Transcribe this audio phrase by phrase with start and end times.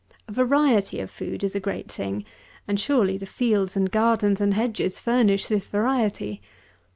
[0.27, 2.25] A variety of food is a great thing;
[2.67, 6.41] and, surely, the fields and gardens and hedges furnish this variety!